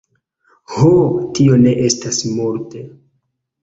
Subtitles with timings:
[0.77, 0.89] Ho,
[1.41, 2.87] tio ne estas multe.